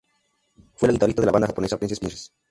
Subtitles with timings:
[0.77, 2.33] Fue la guitarrista de la banda japonesa Princess Princess.